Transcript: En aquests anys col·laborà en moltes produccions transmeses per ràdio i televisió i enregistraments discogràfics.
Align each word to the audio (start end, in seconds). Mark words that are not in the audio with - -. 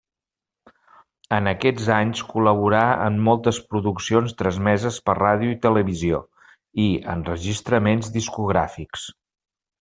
En 1.35 1.49
aquests 1.51 1.89
anys 1.97 2.23
col·laborà 2.31 2.79
en 3.09 3.19
moltes 3.27 3.59
produccions 3.73 4.33
transmeses 4.41 4.97
per 5.11 5.17
ràdio 5.21 5.53
i 5.57 5.59
televisió 5.67 6.23
i 6.85 6.87
enregistraments 7.17 8.11
discogràfics. 8.19 9.07